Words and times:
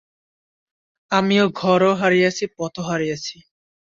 আমি 1.11 1.35
ঘরও 1.53 1.91
হারিয়েছি, 1.95 2.43
পথও 2.57 2.81
হারিয়েছি। 2.89 3.35